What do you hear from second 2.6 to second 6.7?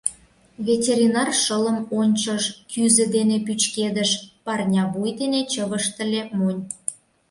кӱзӧ дене пӱчкедыш, парня вуй дене чывыштыле, монь.